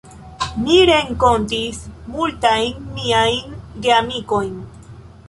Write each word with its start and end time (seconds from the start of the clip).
Mi 0.61 0.77
renkontis 0.89 1.81
multajn 2.15 2.89
miajn 2.97 3.55
geamikojn. 3.85 4.51